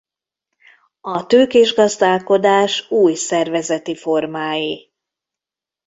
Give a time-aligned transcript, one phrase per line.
[1.01, 4.91] A tőkés gazdálkodás új szervezeti formái.